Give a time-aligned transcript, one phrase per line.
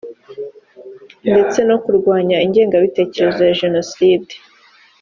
[1.29, 4.33] ndetse no kurwanya ingengabitekerezo ya jenoside